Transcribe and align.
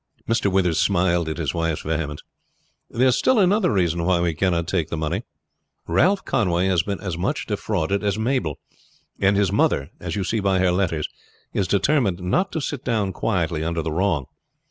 Mr. 0.27 0.51
Withers 0.51 0.79
smiled 0.79 1.29
at 1.29 1.37
his 1.37 1.53
wife's 1.53 1.83
vehemence. 1.83 2.23
"There 2.89 3.05
is 3.09 3.19
still 3.19 3.37
another 3.37 3.71
reason 3.71 4.03
why 4.03 4.19
we 4.19 4.33
cannot 4.33 4.67
take 4.67 4.89
the 4.89 4.97
money. 4.97 5.21
Ralph 5.87 6.25
Conway 6.25 6.65
has 6.69 6.81
been 6.81 6.99
as 7.01 7.19
much 7.19 7.45
defrauded 7.45 8.03
as 8.03 8.17
Mabel, 8.17 8.57
and 9.19 9.37
his 9.37 9.51
mother, 9.51 9.91
as 9.99 10.15
you 10.15 10.23
see 10.23 10.39
by 10.39 10.57
her 10.57 10.71
letters, 10.71 11.07
is 11.53 11.67
determined 11.67 12.19
not 12.19 12.51
to 12.53 12.61
sit 12.61 12.83
down 12.83 13.13
quietly 13.13 13.63
under 13.63 13.83
the 13.83 13.91
wrong. 13.91 14.25